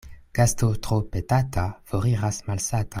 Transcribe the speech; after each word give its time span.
Gasto 0.37 0.69
tro 0.87 0.97
petata 1.17 1.67
foriras 1.91 2.43
malsata. 2.47 2.89